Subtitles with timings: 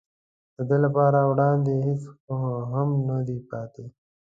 [0.55, 2.01] د ده لپاره وړاندې هېڅ
[2.73, 3.85] هم نه دي پاتې.